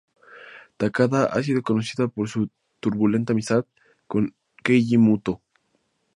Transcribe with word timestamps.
Takada 0.77 1.25
ha 1.29 1.43
sido 1.43 1.61
conocido 1.61 2.09
por 2.09 2.27
su 2.27 2.49
turbulenta 2.79 3.33
amistad 3.33 3.65
con 4.07 4.33
Keiji 4.63 4.97
Muto. 4.97 5.43